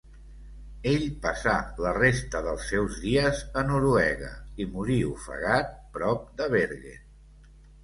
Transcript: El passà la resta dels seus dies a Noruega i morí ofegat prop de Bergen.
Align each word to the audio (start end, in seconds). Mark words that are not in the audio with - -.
El 0.91 1.03
passà 1.25 1.53
la 1.85 1.91
resta 1.97 2.41
dels 2.47 2.65
seus 2.71 2.97
dies 3.03 3.43
a 3.63 3.65
Noruega 3.69 4.31
i 4.65 4.69
morí 4.73 4.99
ofegat 5.13 5.73
prop 6.01 6.27
de 6.43 6.51
Bergen. 6.57 7.01